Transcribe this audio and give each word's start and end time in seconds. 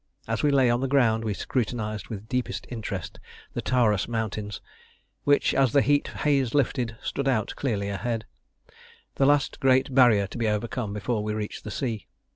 As 0.27 0.41
we 0.41 0.49
lay 0.49 0.67
on 0.67 0.81
the 0.81 0.87
ground 0.87 1.23
we 1.23 1.35
scrutinised 1.35 2.07
with 2.07 2.27
deepest 2.27 2.65
interest 2.71 3.19
the 3.53 3.61
Taurus 3.61 4.07
Mountains, 4.07 4.59
which, 5.25 5.53
as 5.53 5.73
the 5.73 5.83
heat 5.83 6.07
haze 6.07 6.55
lifted, 6.55 6.95
stood 7.03 7.27
out 7.27 7.53
clearly 7.55 7.87
ahead 7.89 8.25
the 9.17 9.27
last 9.27 9.59
great 9.59 9.93
barrier 9.93 10.25
to 10.25 10.39
be 10.39 10.47
overcome 10.47 10.91
before 10.91 11.21
we 11.23 11.35
reached 11.35 11.63
the 11.63 11.69
sea. 11.69 12.07